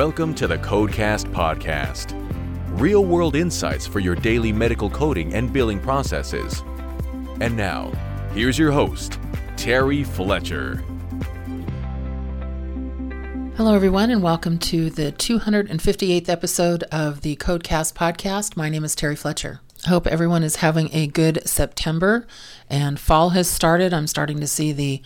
[0.00, 2.14] Welcome to the Codecast Podcast.
[2.80, 6.64] Real world insights for your daily medical coding and billing processes.
[7.42, 7.92] And now,
[8.32, 9.18] here's your host,
[9.58, 10.76] Terry Fletcher.
[13.58, 18.56] Hello, everyone, and welcome to the 258th episode of the Codecast Podcast.
[18.56, 19.60] My name is Terry Fletcher.
[19.86, 22.26] Hope everyone is having a good September
[22.70, 23.92] and fall has started.
[23.92, 25.02] I'm starting to see the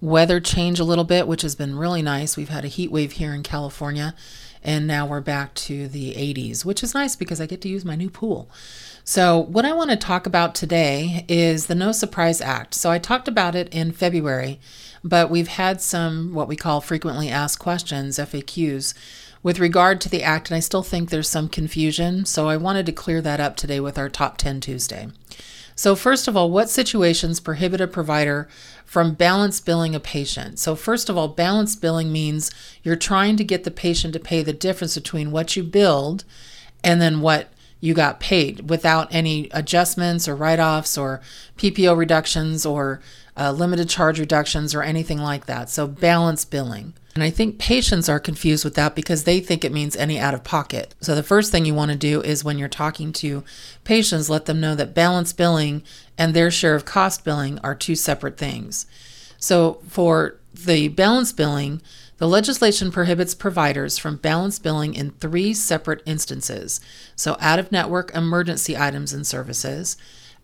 [0.00, 2.36] weather change a little bit, which has been really nice.
[2.36, 4.14] We've had a heat wave here in California,
[4.62, 7.84] and now we're back to the 80s, which is nice because I get to use
[7.84, 8.50] my new pool.
[9.04, 12.74] So, what I want to talk about today is the No Surprise Act.
[12.74, 14.58] So, I talked about it in February,
[15.04, 18.94] but we've had some what we call frequently asked questions, FAQs,
[19.44, 22.24] with regard to the act, and I still think there's some confusion.
[22.24, 25.08] So, I wanted to clear that up today with our Top 10 Tuesday.
[25.78, 28.48] So, first of all, what situations prohibit a provider
[28.86, 30.58] from balance billing a patient?
[30.58, 32.50] So, first of all, balance billing means
[32.82, 36.24] you're trying to get the patient to pay the difference between what you billed
[36.82, 41.20] and then what you got paid without any adjustments or write offs or
[41.58, 43.02] PPO reductions or
[43.36, 45.70] uh, limited charge reductions or anything like that.
[45.70, 46.94] So, balance billing.
[47.16, 50.34] And I think patients are confused with that because they think it means any out
[50.34, 50.94] of pocket.
[51.00, 53.42] So the first thing you want to do is when you're talking to
[53.84, 55.82] patients, let them know that balance billing
[56.18, 58.84] and their share of cost billing are two separate things.
[59.38, 61.80] So for the balance billing,
[62.18, 66.82] the legislation prohibits providers from balance billing in three separate instances.
[67.14, 69.96] So out of network emergency items and services,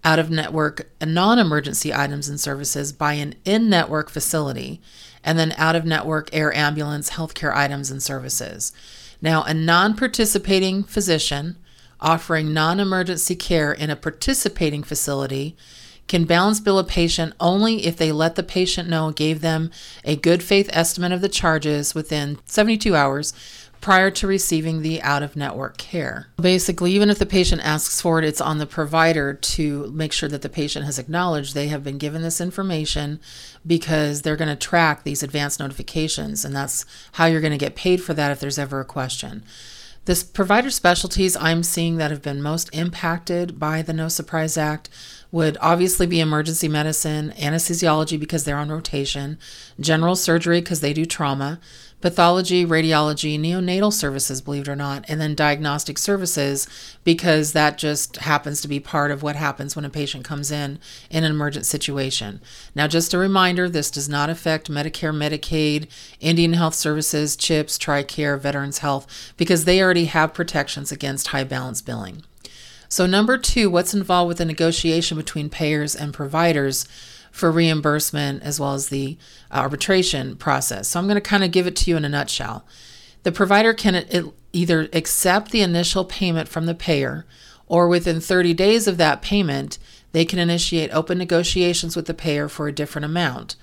[0.04, 4.80] out of network non emergency items and services by an in network facility,
[5.22, 8.72] and then out of network air ambulance healthcare items and services.
[9.20, 11.56] Now, a non participating physician
[12.00, 15.56] offering non emergency care in a participating facility
[16.08, 19.70] can balance bill a patient only if they let the patient know gave them
[20.04, 23.32] a good faith estimate of the charges within 72 hours
[23.82, 26.28] prior to receiving the out of network care.
[26.40, 30.28] Basically, even if the patient asks for it, it's on the provider to make sure
[30.28, 33.20] that the patient has acknowledged they have been given this information
[33.66, 37.74] because they're going to track these advanced notifications, and that's how you're going to get
[37.74, 39.42] paid for that if there's ever a question.
[40.04, 44.90] The provider specialties I'm seeing that have been most impacted by the No Surprise Act
[45.30, 49.38] would obviously be emergency medicine, anesthesiology because they're on rotation,
[49.78, 51.60] general surgery because they do trauma,
[52.02, 56.68] pathology, radiology, neonatal services, believe it or not, and then diagnostic services
[57.04, 60.78] because that just happens to be part of what happens when a patient comes in
[61.10, 62.40] in an emergent situation.
[62.74, 65.88] Now, just a reminder this does not affect Medicare, Medicaid,
[66.20, 71.80] Indian Health Services, CHIPS, TRICARE, Veterans Health, because they already have protections against high balance
[71.80, 72.24] billing.
[72.88, 76.86] So, number two, what's involved with the negotiation between payers and providers
[77.32, 79.18] for reimbursement as well as the
[79.50, 80.86] arbitration process.
[80.88, 82.64] So, I'm going to kind of give it to you in a nutshell.
[83.24, 87.26] The provider can either accept the initial payment from the payer,
[87.66, 89.78] or within 30 days of that payment,
[90.12, 93.56] they can initiate open negotiations with the payer for a different amount.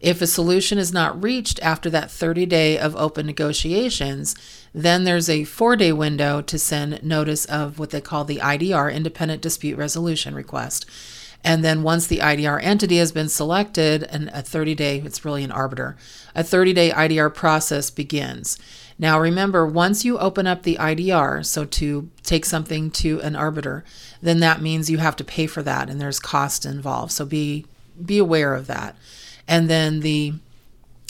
[0.00, 4.36] If a solution is not reached after that 30 day of open negotiations,
[4.72, 8.92] then there's a four day window to send notice of what they call the IDR,
[8.94, 10.86] Independent Dispute Resolution Request.
[11.44, 15.44] And then once the IDR entity has been selected, and a 30 day, it's really
[15.44, 15.96] an arbiter,
[16.34, 18.58] a 30 day IDR process begins.
[18.98, 23.84] Now remember, once you open up the IDR, so to take something to an arbiter,
[24.20, 27.12] then that means you have to pay for that and there's cost involved.
[27.12, 27.64] So be
[28.04, 28.96] be aware of that
[29.48, 30.34] and then the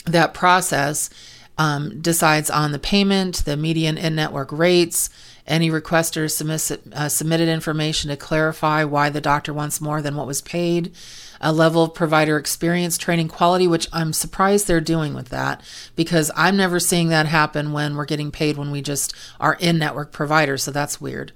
[0.05, 1.09] that process
[1.57, 5.09] um, decides on the payment, the median in-network rates.
[5.49, 10.27] Any requester submits, uh, submitted information to clarify why the doctor wants more than what
[10.27, 10.93] was paid.
[11.41, 15.63] A level of provider experience, training quality, which I'm surprised they're doing with that
[15.95, 19.79] because I'm never seeing that happen when we're getting paid when we just are in
[19.79, 20.61] network providers.
[20.61, 21.31] So that's weird.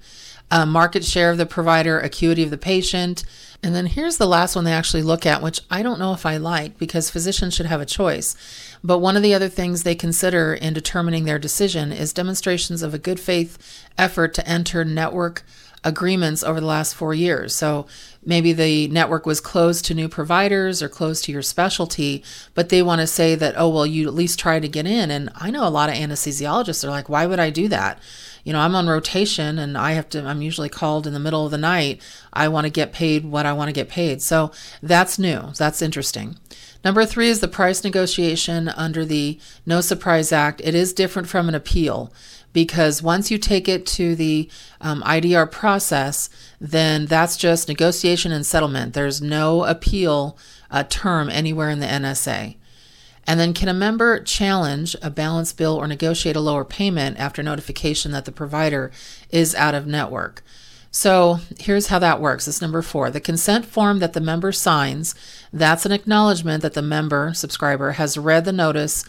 [0.50, 3.24] Uh, market share of the provider, acuity of the patient,
[3.64, 6.26] and then here's the last one they actually look at, which I don't know if
[6.26, 8.36] I like because physicians should have a choice.
[8.84, 12.92] But one of the other things they consider in determining their decision is demonstrations of
[12.92, 15.44] a good faith effort to enter network
[15.84, 17.54] agreements over the last four years.
[17.54, 17.86] So
[18.24, 22.82] maybe the network was closed to new providers or closed to your specialty, but they
[22.82, 25.10] want to say that, oh, well, you at least try to get in.
[25.10, 28.00] And I know a lot of anesthesiologists are like, why would I do that?
[28.44, 31.44] you know, I'm on rotation and I have to, I'm usually called in the middle
[31.44, 32.00] of the night.
[32.32, 34.20] I want to get paid what I want to get paid.
[34.22, 34.52] So
[34.82, 35.52] that's new.
[35.56, 36.36] That's interesting.
[36.84, 40.60] Number three is the price negotiation under the No Surprise Act.
[40.62, 42.12] It is different from an appeal
[42.54, 44.48] because once you take it to the
[44.80, 48.94] um, IDR process, then that's just negotiation and settlement.
[48.94, 50.38] There's no appeal
[50.70, 52.56] uh, term anywhere in the NSA.
[53.26, 57.42] And then, can a member challenge a balance bill or negotiate a lower payment after
[57.42, 58.90] notification that the provider
[59.30, 60.42] is out of network?
[60.90, 62.46] So here's how that works.
[62.46, 63.10] It's number four.
[63.10, 65.16] The consent form that the member signs,
[65.52, 69.04] that's an acknowledgement that the member, subscriber, has read the notice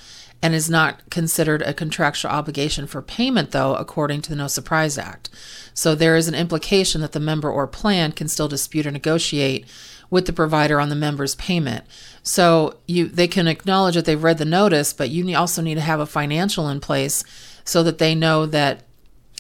[0.46, 4.96] and is not considered a contractual obligation for payment, though, according to the No Surprise
[4.96, 5.28] Act.
[5.74, 9.66] So there is an implication that the member or plan can still dispute or negotiate
[10.12, 11.84] with the provider on the member's payment.
[12.22, 15.82] So you they can acknowledge that they've read the notice, but you also need to
[15.82, 17.24] have a financial in place
[17.64, 18.84] so that they know that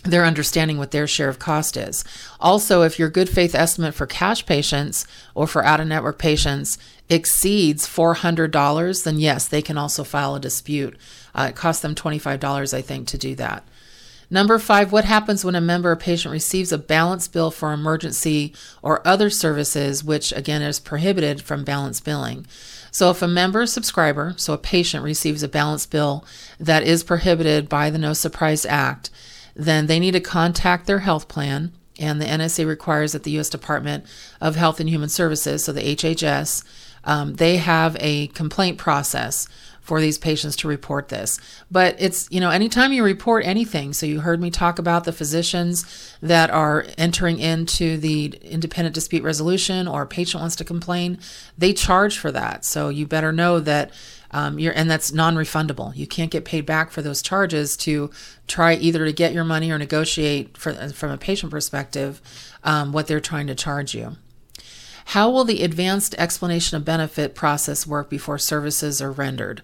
[0.05, 2.03] they're understanding what their share of cost is.
[2.39, 6.77] Also, if your good faith estimate for cash patients or for out of network patients
[7.09, 10.95] exceeds $400, then yes, they can also file a dispute.
[11.33, 13.63] Uh, it costs them $25, I think, to do that.
[14.29, 18.53] Number five, what happens when a member or patient receives a balance bill for emergency
[18.81, 22.47] or other services, which again is prohibited from balance billing?
[22.89, 26.25] So, if a member subscriber, so a patient, receives a balance bill
[26.59, 29.09] that is prohibited by the No Surprise Act,
[29.55, 31.71] then they need to contact their health plan.
[31.97, 33.49] And the NSA requires that the U.S.
[33.49, 34.05] Department
[34.41, 36.65] of Health and Human Services, so the HHS,
[37.05, 39.47] um, they have a complaint process
[39.85, 41.39] for these patients to report this.
[41.69, 45.13] But it's, you know, anytime you report anything, so you heard me talk about the
[45.13, 45.85] physicians
[46.21, 51.19] that are entering into the independent dispute resolution or a patient wants to complain,
[51.55, 52.65] they charge for that.
[52.65, 53.91] So you better know that
[54.31, 55.95] um, you're, and that's non-refundable.
[55.95, 58.09] You can't get paid back for those charges to
[58.47, 62.21] try either to get your money or negotiate for, from a patient perspective
[62.63, 64.17] um, what they're trying to charge you.
[65.05, 69.61] How will the advanced explanation of benefit process work before services are rendered?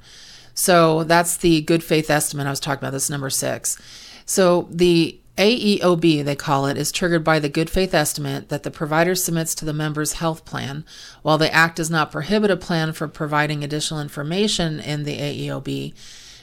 [0.54, 2.92] So that's the good faith estimate I was talking about.
[2.92, 3.78] This number six.
[4.26, 8.72] So the AEOB, they call it, is triggered by the good faith estimate that the
[8.72, 10.86] provider submits to the member's health plan.
[11.22, 15.94] While the Act does not prohibit a plan for providing additional information in the AEOB,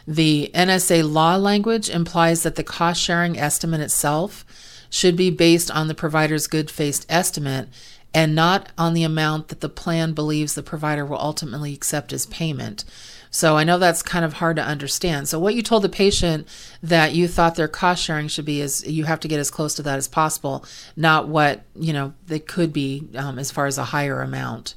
[0.07, 4.45] the NSA law language implies that the cost sharing estimate itself
[4.91, 7.69] should be based on the provider's good faith estimate
[8.15, 12.27] and not on the amount that the plan believes the provider will ultimately accept as
[12.27, 12.85] payment.
[13.31, 15.29] So I know that's kind of hard to understand.
[15.29, 16.49] So what you told the patient
[16.83, 19.75] that you thought their cost sharing should be is you have to get as close
[19.75, 20.65] to that as possible,
[20.97, 24.75] not what you know they could be um, as far as a higher amount.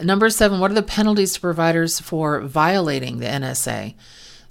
[0.00, 3.94] Number seven, what are the penalties to providers for violating the NSA?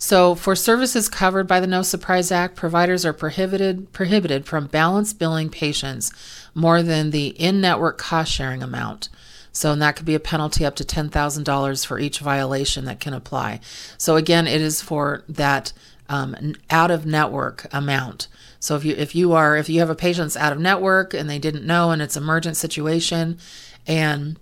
[0.06, 5.13] So, for services covered by the No Surprise Act, providers are prohibited prohibited from balance
[5.13, 6.12] billing patients
[6.54, 9.10] more than the in-network cost sharing amount.
[9.52, 13.16] So, and that could be a penalty up to $10,000 for each violation that can
[13.16, 13.62] apply.
[13.98, 15.74] So, again, it is for that
[16.08, 18.28] um, out of network amount.
[18.60, 21.28] So, if you if you are if you have a patient's out of network and
[21.28, 23.40] they didn't know and it's emergent situation,
[23.88, 24.38] and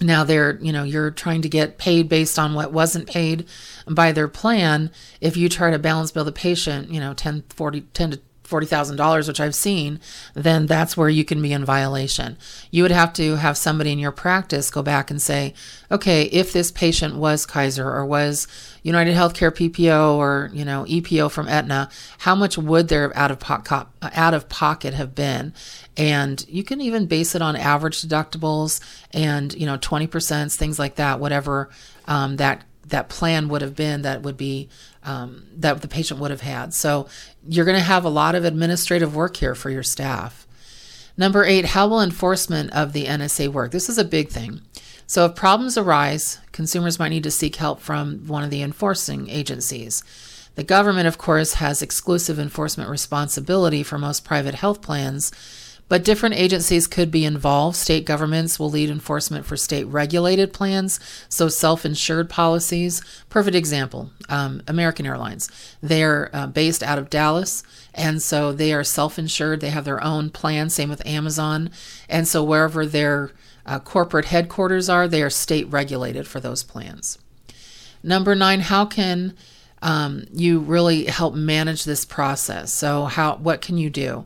[0.00, 3.46] now they're you know you're trying to get paid based on what wasn't paid
[3.88, 4.90] by their plan.
[5.20, 8.20] If you try to balance bill the patient you know 10 40 10 to
[8.60, 10.00] $40,000, which I've seen,
[10.34, 12.36] then that's where you can be in violation.
[12.70, 15.54] You would have to have somebody in your practice go back and say,
[15.90, 18.46] okay, if this patient was Kaiser or was
[18.82, 23.38] United Healthcare PPO or, you know, EPO from Aetna, how much would their out of
[23.38, 25.54] pocket out of pocket have been?
[25.96, 28.80] And you can even base it on average deductibles
[29.12, 31.70] and, you know, 20%, things like that, whatever
[32.06, 34.68] um, that that plan would have been that would be
[35.02, 36.74] um, that the patient would have had.
[36.74, 37.08] So
[37.46, 40.46] you're going to have a lot of administrative work here for your staff.
[41.16, 43.70] Number eight, how will enforcement of the NSA work?
[43.70, 44.62] This is a big thing.
[45.06, 49.28] So if problems arise, consumers might need to seek help from one of the enforcing
[49.28, 50.02] agencies.
[50.54, 55.30] The government, of course, has exclusive enforcement responsibility for most private health plans
[55.88, 57.76] but different agencies could be involved.
[57.76, 60.98] State governments will lead enforcement for state regulated plans,
[61.28, 63.02] so self insured policies.
[63.28, 65.50] Perfect example um, American Airlines.
[65.82, 67.62] They are uh, based out of Dallas,
[67.94, 69.60] and so they are self insured.
[69.60, 71.70] They have their own plan, same with Amazon.
[72.08, 73.32] And so wherever their
[73.66, 77.18] uh, corporate headquarters are, they are state regulated for those plans.
[78.02, 79.34] Number nine, how can
[79.80, 82.72] um, you really help manage this process?
[82.72, 84.24] So, how what can you do?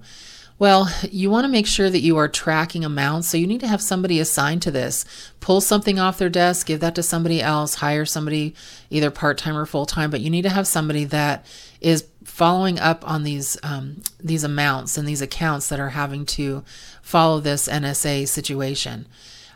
[0.60, 3.30] Well, you want to make sure that you are tracking amounts.
[3.30, 5.04] So you need to have somebody assigned to this.
[5.38, 8.54] Pull something off their desk, give that to somebody else, hire somebody
[8.90, 10.10] either part time or full time.
[10.10, 11.46] But you need to have somebody that
[11.80, 16.64] is following up on these um, these amounts and these accounts that are having to
[17.02, 19.06] follow this NSA situation.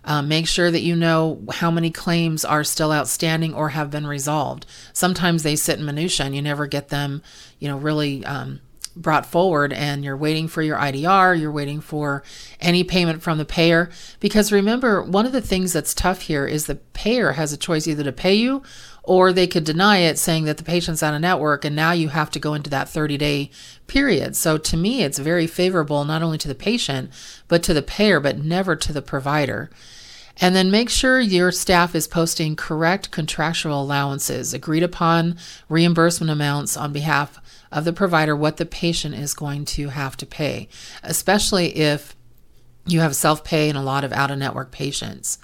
[0.05, 4.07] Um, make sure that you know how many claims are still outstanding or have been
[4.07, 4.67] resolved.
[4.93, 7.23] Sometimes they sit in minutia and you never get them,
[7.59, 8.25] you know, really.
[8.25, 8.61] Um,
[8.97, 12.23] brought forward and you're waiting for your IDR, you're waiting for
[12.61, 13.91] any payment from the payer.
[14.21, 17.87] Because remember, one of the things that's tough here is the payer has a choice
[17.87, 18.63] either to pay you
[19.03, 22.09] or they could deny it saying that the patient's out of network and now you
[22.09, 23.51] have to go into that 30 day
[23.87, 24.37] period.
[24.37, 27.11] So to me, it's very favorable not only to the patient,
[27.49, 29.71] but to the payer, but never to the provider.
[30.43, 36.77] And then make sure your staff is posting correct contractual allowances, agreed upon reimbursement amounts
[36.77, 40.69] on behalf of the provider, what the patient is going to have to pay,
[41.05, 42.17] especially if
[42.87, 45.39] you have self pay and a lot of out of network patients.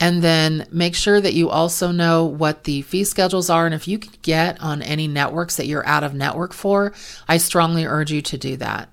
[0.00, 3.66] And then make sure that you also know what the fee schedules are.
[3.66, 6.94] And if you can get on any networks that you're out of network for,
[7.28, 8.88] I strongly urge you to do that.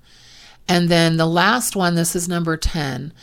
[0.67, 3.13] And then the last one, this is number 10.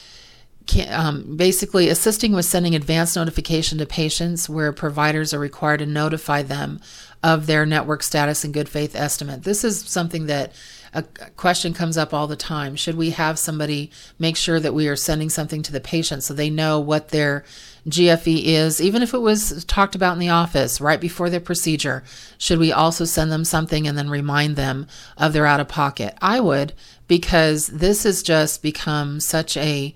[0.90, 6.42] Um, basically, assisting with sending advance notification to patients where providers are required to notify
[6.42, 6.80] them
[7.22, 9.42] of their network status and good faith estimate.
[9.42, 10.52] This is something that
[10.94, 11.02] a
[11.36, 12.76] question comes up all the time.
[12.76, 16.32] Should we have somebody make sure that we are sending something to the patient so
[16.32, 17.44] they know what their
[17.88, 22.04] GFE is, even if it was talked about in the office right before their procedure?
[22.38, 26.16] Should we also send them something and then remind them of their out of pocket?
[26.20, 26.72] I would,
[27.06, 29.94] because this has just become such a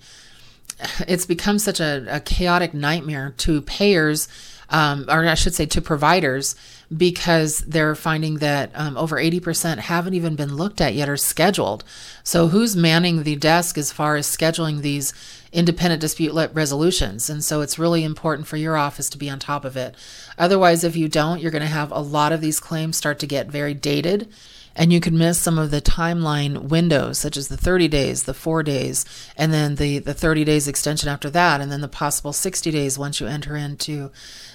[1.08, 4.28] it's become such a, a chaotic nightmare to payers
[4.72, 6.56] um, or I should say to providers,
[6.94, 11.84] because they're finding that um, over 80% haven't even been looked at yet or scheduled.
[12.24, 15.12] So, who's manning the desk as far as scheduling these
[15.52, 17.28] independent dispute resolutions?
[17.28, 19.94] And so, it's really important for your office to be on top of it.
[20.38, 23.26] Otherwise, if you don't, you're going to have a lot of these claims start to
[23.26, 24.32] get very dated
[24.74, 28.34] and you could miss some of the timeline windows such as the 30 days the
[28.34, 29.04] 4 days
[29.36, 32.98] and then the the 30 days extension after that and then the possible 60 days
[32.98, 34.10] once you enter into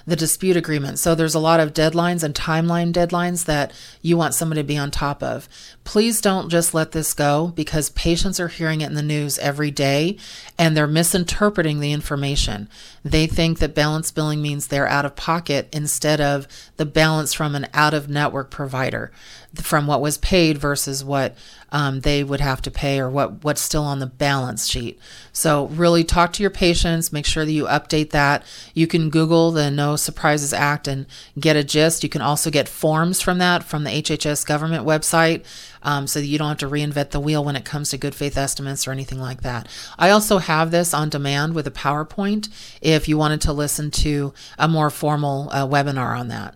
[0.07, 0.97] the dispute agreement.
[0.97, 4.77] So there's a lot of deadlines and timeline deadlines that you want somebody to be
[4.77, 5.49] on top of.
[5.83, 9.69] Please don't just let this go because patients are hearing it in the news every
[9.69, 10.17] day
[10.57, 12.69] and they're misinterpreting the information.
[13.03, 16.47] They think that balance billing means they're out of pocket instead of
[16.77, 19.11] the balance from an out of network provider
[19.55, 21.35] from what was paid versus what
[21.71, 24.99] um, they would have to pay or what what's still on the balance sheet.
[25.33, 28.43] So really talk to your patients, make sure that you update that.
[28.73, 31.05] You can Google the No Surprises Act and
[31.39, 32.03] get a gist.
[32.03, 35.45] You can also get forms from that from the HHS government website.
[35.83, 38.15] Um, so that you don't have to reinvent the wheel when it comes to good
[38.15, 39.69] faith estimates or anything like that.
[39.97, 42.49] I also have this on demand with a PowerPoint
[42.81, 46.55] if you wanted to listen to a more formal uh, webinar on that.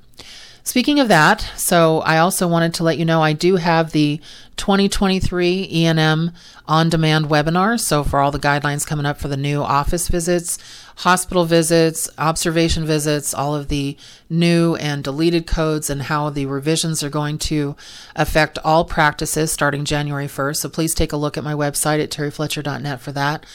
[0.63, 4.21] Speaking of that, so I also wanted to let you know I do have the
[4.57, 6.31] 2023 E&M
[6.67, 7.79] on demand webinar.
[7.79, 10.59] So, for all the guidelines coming up for the new office visits,
[10.97, 13.97] hospital visits, observation visits, all of the
[14.29, 17.75] new and deleted codes, and how the revisions are going to
[18.15, 20.57] affect all practices starting January 1st.
[20.57, 23.47] So, please take a look at my website at terryfletcher.net for that.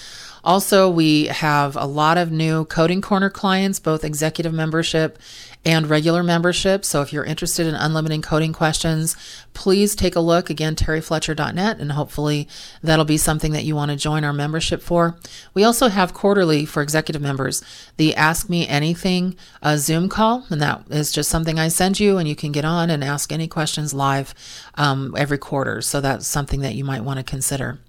[0.46, 5.18] Also, we have a lot of new Coding Corner clients, both executive membership
[5.66, 6.84] and regular membership.
[6.84, 9.16] So if you're interested in unlimited coding questions,
[9.52, 12.46] please take a look again, terryfletcher.net, and hopefully
[12.82, 15.18] that'll be something that you want to join our membership for.
[15.54, 17.64] We also have quarterly for executive members
[17.96, 22.16] the Ask Me Anything uh, Zoom call, and that is just something I send you,
[22.16, 24.34] and you can get on and ask any questions live
[24.76, 25.82] um, every quarter.
[25.82, 27.80] So that's something that you might want to consider.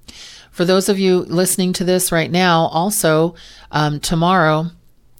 [0.49, 3.35] For those of you listening to this right now, also
[3.69, 4.71] um, tomorrow,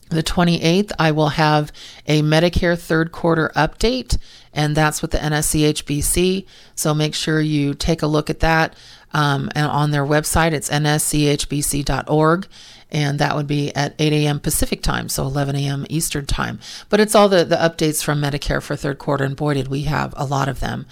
[0.09, 1.71] the 28th, I will have
[2.05, 4.17] a Medicare third quarter update,
[4.53, 6.45] and that's with the NSCHBC.
[6.75, 8.75] So make sure you take a look at that.
[9.13, 12.47] Um, and on their website, it's nschbc.org
[12.91, 14.39] and that would be at 8 a.m.
[14.39, 15.86] Pacific time, so 11 a.m.
[15.89, 16.60] Eastern time.
[16.89, 19.84] But it's all the, the updates from Medicare for third quarter, and boy, did we
[19.84, 20.86] have a lot of them.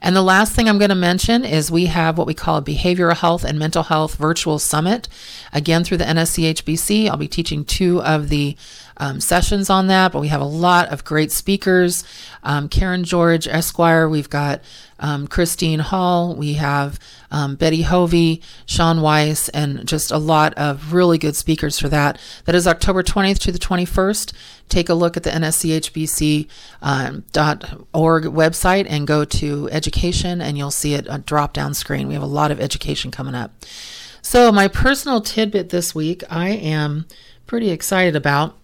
[0.00, 2.62] And the last thing I'm going to mention is we have what we call a
[2.62, 5.08] behavioral health and mental health virtual summit.
[5.52, 8.56] Again, through the NSCHBC, I'll be teaching two of the
[9.00, 12.04] um, sessions on that, but we have a lot of great speakers.
[12.42, 14.60] Um, Karen George Esquire, we've got
[14.98, 16.98] um, Christine Hall, we have
[17.30, 22.20] um, Betty Hovey, Sean Weiss, and just a lot of really good speakers for that.
[22.44, 24.34] That is October 20th to the 21st.
[24.68, 26.46] Take a look at the nschbc.org
[26.82, 27.24] um,
[28.34, 32.06] website and go to education, and you'll see it a drop down screen.
[32.06, 33.52] We have a lot of education coming up.
[34.20, 37.06] So, my personal tidbit this week, I am
[37.46, 38.59] pretty excited about.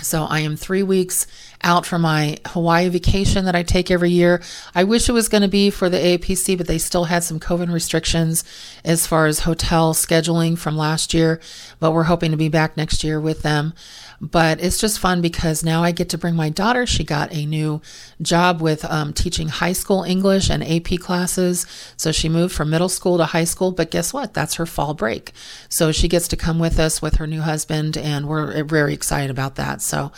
[0.00, 1.26] So I am three weeks
[1.62, 4.42] out for my Hawaii vacation that I take every year.
[4.74, 7.40] I wish it was going to be for the AAPC, but they still had some
[7.40, 8.44] COVID restrictions
[8.84, 11.40] as far as hotel scheduling from last year.
[11.78, 13.74] But we're hoping to be back next year with them.
[14.20, 16.86] But it's just fun because now I get to bring my daughter.
[16.86, 17.80] She got a new
[18.20, 21.66] job with um, teaching high school English and AP classes.
[21.96, 23.72] So she moved from middle school to high school.
[23.72, 24.34] But guess what?
[24.34, 25.32] That's her fall break.
[25.70, 29.30] So she gets to come with us with her new husband, and we're very excited
[29.30, 29.80] about that.
[29.80, 30.12] So